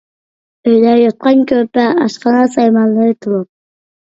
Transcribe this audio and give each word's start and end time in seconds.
ئۆيدە 0.69 0.93
يوتقان-كۆرپە، 0.99 1.85
ئاشخانا 1.99 2.43
سايمانلىرى 2.57 3.17
تولۇق. 3.27 3.49